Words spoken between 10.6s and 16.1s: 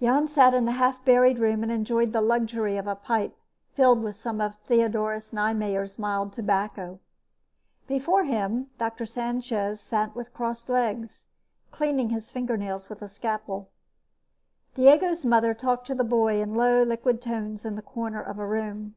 legs, cleaning his fingernails with a scalpel. Diego's mother talked to the